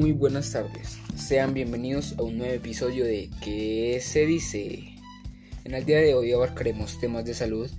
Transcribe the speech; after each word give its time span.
Muy 0.00 0.12
buenas 0.12 0.50
tardes, 0.50 0.96
sean 1.14 1.52
bienvenidos 1.52 2.14
a 2.16 2.22
un 2.22 2.38
nuevo 2.38 2.54
episodio 2.54 3.04
de 3.04 3.28
¿Qué 3.44 4.00
se 4.02 4.24
dice? 4.24 4.94
En 5.64 5.74
el 5.74 5.84
día 5.84 5.98
de 5.98 6.14
hoy 6.14 6.32
abarcaremos 6.32 6.98
temas 6.98 7.26
de 7.26 7.34
salud, 7.34 7.70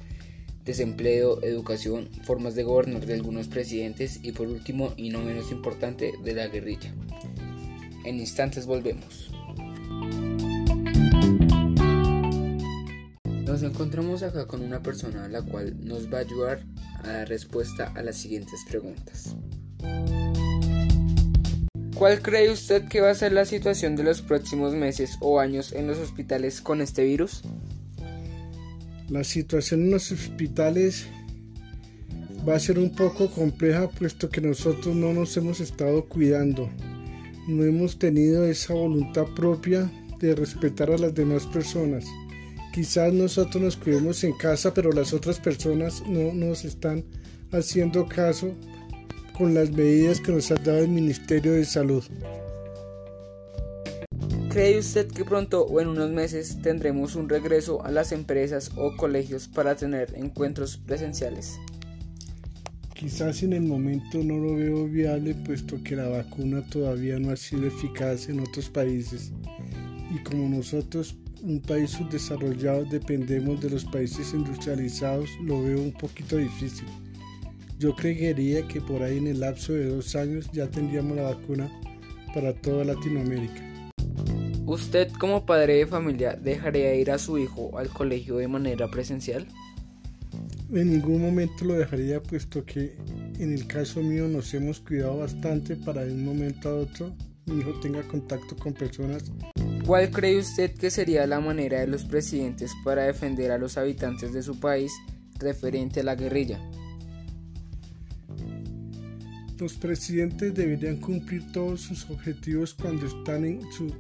desempleo, 0.63 1.42
educación, 1.42 2.10
formas 2.22 2.54
de 2.54 2.62
gobernar 2.62 3.08
de 3.08 3.15
algunos 3.15 3.47
presidentes 3.47 4.20
y 4.22 4.34
por 4.34 4.49
último 4.49 4.94
y 4.97 5.10
no 5.10 5.22
menos 5.22 5.52
importante 5.52 6.13
de 6.24 6.36
la 6.36 6.47
guerrilla. 6.47 6.94
En 8.06 8.20
instantes 8.20 8.67
volvemos. 8.67 9.31
Nos 13.47 13.63
encontramos 13.63 14.22
acá 14.22 14.46
con 14.46 14.62
una 14.62 14.83
persona 14.83 15.28
la 15.28 15.42
cual 15.42 15.76
nos 15.83 16.13
va 16.13 16.20
a 16.20 16.22
ayudar 16.22 16.63
a 17.03 17.13
dar 17.13 17.30
respuesta 17.30 17.91
a 17.95 18.03
las 18.03 18.17
siguientes 18.17 18.63
preguntas. 18.70 19.35
¿Cuál 22.02 22.20
cree 22.23 22.50
usted 22.50 22.88
que 22.88 23.00
va 23.00 23.12
a 23.12 23.14
ser 23.14 23.32
la 23.32 23.46
situación 23.46 23.96
de 23.96 24.02
los 24.02 24.23
próximos 24.23 24.73
meses 24.73 25.18
o 25.20 25.40
años 25.40 25.72
en 25.72 25.86
los 25.86 26.00
hospitales 26.00 26.60
con 26.60 26.82
este 26.82 27.04
virus? 27.04 27.44
La 29.08 29.24
situación 29.24 29.84
en 29.84 29.91
los 29.91 30.12
hospitales 30.12 31.05
va 32.50 32.55
a 32.55 32.60
ser 32.60 32.80
un 32.80 32.96
poco 32.96 33.30
compleja 33.30 33.88
puesto 33.88 34.30
que 34.30 34.41
nosotros 34.41 34.96
no 34.96 35.14
nos 35.14 35.38
hemos 35.38 35.60
estado 35.60 36.05
cuidando. 36.05 36.72
No 37.48 37.66
hemos 37.66 38.00
tenido 38.00 38.48
esa 38.48 38.74
voluntad 38.74 39.27
propia 39.36 39.88
de 40.18 40.34
respetar 40.34 40.90
a 40.90 40.98
las 40.98 41.13
demás 41.13 41.46
personas. 41.46 42.05
Quizás 42.74 43.13
nosotros 43.13 43.62
nos 43.62 43.77
cuidemos 43.77 44.24
en 44.24 44.34
casa, 44.34 44.74
pero 44.74 44.91
las 44.91 45.13
otras 45.13 45.40
personas 45.40 46.02
no 46.08 46.34
nos 46.34 46.66
están 46.66 47.04
haciendo 47.52 48.08
caso 48.08 48.55
con 49.41 49.55
las 49.55 49.72
medidas 49.72 50.22
que 50.22 50.31
nos 50.31 50.52
ha 50.52 50.54
dado 50.54 50.77
el 50.77 50.90
Ministerio 50.90 51.54
de 51.54 51.66
Salud. 51.66 52.04
¿Cree 54.52 54.77
usted 54.77 55.07
que 55.07 55.26
pronto 55.26 55.66
o 55.66 55.82
en 55.82 55.88
unos 55.88 56.12
meses 56.12 56.62
tendremos 56.62 57.16
un 57.16 57.27
regreso 57.27 57.84
a 57.84 57.90
las 57.90 58.12
empresas 58.12 58.70
o 58.76 58.96
colegios 58.96 59.48
para 59.48 59.76
tener 59.76 60.13
encuentros 60.16 60.77
presenciales? 60.77 61.60
Quizás 62.93 63.41
en 63.41 63.54
el 63.54 63.63
momento 63.63 64.19
no 64.23 64.38
lo 64.38 64.57
veo 64.57 64.85
viable 64.85 65.33
puesto 65.33 65.81
que 65.83 65.95
la 65.95 66.07
vacuna 66.07 66.61
todavía 66.69 67.17
no 67.17 67.31
ha 67.31 67.35
sido 67.35 67.66
eficaz 67.66 68.29
en 68.29 68.41
otros 68.41 68.69
países 68.69 69.31
y 70.13 70.19
como 70.19 70.49
nosotros 70.49 71.16
un 71.41 71.59
país 71.61 71.89
subdesarrollado 71.89 72.85
dependemos 72.85 73.59
de 73.59 73.71
los 73.71 73.85
países 73.85 74.35
industrializados 74.35 75.31
lo 75.41 75.63
veo 75.63 75.81
un 75.81 75.94
poquito 75.94 76.38
difícil. 76.38 76.85
Yo 77.81 77.95
creería 77.95 78.67
que 78.67 78.79
por 78.79 79.01
ahí 79.01 79.17
en 79.17 79.25
el 79.25 79.39
lapso 79.39 79.73
de 79.73 79.87
dos 79.87 80.15
años 80.15 80.47
ya 80.53 80.67
tendríamos 80.67 81.17
la 81.17 81.23
vacuna 81.23 81.67
para 82.31 82.53
toda 82.53 82.85
Latinoamérica. 82.85 83.59
¿Usted 84.67 85.11
como 85.13 85.47
padre 85.47 85.77
de 85.77 85.88
familia 85.88 86.35
dejaría 86.35 86.93
ir 86.93 87.09
a 87.09 87.17
su 87.17 87.39
hijo 87.39 87.75
al 87.79 87.89
colegio 87.89 88.38
de 88.38 88.47
manera 88.47 88.88
presencial? 88.91 89.47
En 90.71 90.91
ningún 90.91 91.23
momento 91.23 91.65
lo 91.65 91.73
dejaría 91.73 92.21
puesto 92.21 92.63
que 92.63 92.95
en 93.39 93.51
el 93.51 93.65
caso 93.65 94.03
mío 94.03 94.27
nos 94.27 94.53
hemos 94.53 94.79
cuidado 94.79 95.17
bastante 95.17 95.75
para 95.75 96.05
de 96.05 96.13
un 96.13 96.23
momento 96.23 96.69
a 96.69 96.75
otro 96.75 97.11
mi 97.47 97.61
hijo 97.61 97.71
tenga 97.81 98.03
contacto 98.03 98.55
con 98.57 98.75
personas. 98.75 99.23
¿Cuál 99.88 100.11
cree 100.11 100.38
usted 100.38 100.71
que 100.75 100.91
sería 100.91 101.25
la 101.25 101.39
manera 101.39 101.79
de 101.79 101.88
los 101.88 102.03
presidentes 102.05 102.73
para 102.85 103.05
defender 103.05 103.51
a 103.51 103.57
los 103.57 103.75
habitantes 103.79 104.33
de 104.33 104.43
su 104.43 104.59
país 104.59 104.91
referente 105.39 106.01
a 106.01 106.03
la 106.03 106.13
guerrilla? 106.13 106.61
Los 109.61 109.73
presidentes 109.73 110.55
deberían 110.55 110.97
cumplir 110.97 111.51
todos 111.51 111.81
sus 111.81 112.09
objetivos 112.09 112.73
cuando 112.73 113.05
están 113.05 113.45
en 113.45 113.61
sus 113.71 113.93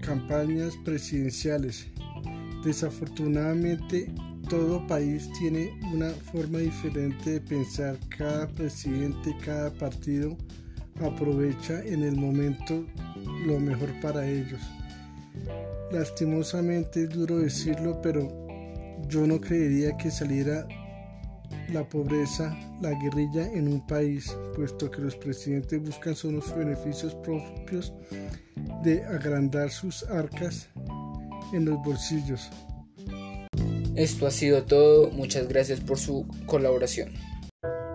campañas 0.00 0.76
presidenciales. 0.84 1.86
Desafortunadamente, 2.64 4.12
todo 4.50 4.84
país 4.88 5.30
tiene 5.38 5.70
una 5.94 6.10
forma 6.10 6.58
diferente 6.58 7.34
de 7.34 7.40
pensar. 7.40 7.96
Cada 8.08 8.48
presidente, 8.48 9.36
cada 9.44 9.72
partido 9.72 10.36
aprovecha 11.00 11.80
en 11.84 12.02
el 12.02 12.16
momento 12.16 12.84
lo 13.46 13.60
mejor 13.60 13.92
para 14.00 14.28
ellos. 14.28 14.60
Lastimosamente 15.92 17.04
es 17.04 17.10
duro 17.10 17.38
decirlo, 17.38 18.00
pero 18.02 18.48
yo 19.06 19.28
no 19.28 19.40
creería 19.40 19.96
que 19.96 20.10
saliera 20.10 20.66
la 21.72 21.88
pobreza, 21.88 22.56
la 22.80 22.90
guerrilla 22.90 23.50
en 23.52 23.68
un 23.68 23.86
país, 23.86 24.36
puesto 24.54 24.90
que 24.90 25.00
los 25.00 25.16
presidentes 25.16 25.82
buscan 25.82 26.14
son 26.14 26.36
los 26.36 26.54
beneficios 26.56 27.14
propios 27.16 27.92
de 28.82 29.04
agrandar 29.04 29.70
sus 29.70 30.02
arcas 30.04 30.68
en 31.52 31.64
los 31.64 31.76
bolsillos. 31.82 32.50
Esto 33.94 34.26
ha 34.26 34.30
sido 34.30 34.64
todo, 34.64 35.10
muchas 35.10 35.48
gracias 35.48 35.80
por 35.80 35.98
su 35.98 36.26
colaboración. 36.46 37.14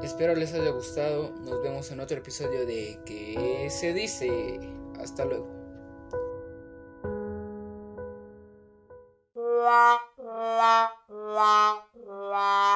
Espero 0.02 0.36
les 0.36 0.54
haya 0.54 0.72
gustado, 0.72 1.32
nos 1.42 1.62
vemos 1.62 1.92
en 1.92 2.00
otro 2.00 2.18
episodio 2.18 2.66
de 2.66 3.00
¿Qué 3.06 3.68
se 3.70 3.94
dice? 3.94 4.60
Hasta 5.00 5.26
luego. 5.26 5.62
la 9.36 9.98
la 10.18 10.92
la 11.10 11.88
la 12.30 12.71